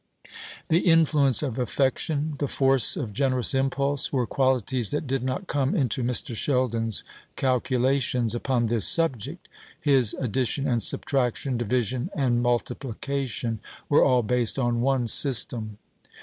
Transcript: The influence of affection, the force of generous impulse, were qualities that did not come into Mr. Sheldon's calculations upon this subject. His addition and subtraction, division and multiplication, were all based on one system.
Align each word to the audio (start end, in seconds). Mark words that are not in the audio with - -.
The 0.69 0.79
influence 0.79 1.43
of 1.43 1.59
affection, 1.59 2.33
the 2.39 2.47
force 2.47 2.97
of 2.97 3.13
generous 3.13 3.53
impulse, 3.53 4.11
were 4.11 4.25
qualities 4.25 4.89
that 4.89 5.05
did 5.05 5.21
not 5.21 5.45
come 5.45 5.75
into 5.75 6.01
Mr. 6.03 6.35
Sheldon's 6.35 7.03
calculations 7.35 8.33
upon 8.33 8.65
this 8.65 8.87
subject. 8.87 9.47
His 9.79 10.15
addition 10.15 10.67
and 10.67 10.81
subtraction, 10.81 11.55
division 11.55 12.09
and 12.15 12.41
multiplication, 12.41 13.59
were 13.89 14.03
all 14.03 14.23
based 14.23 14.57
on 14.57 14.81
one 14.81 15.07
system. 15.07 15.77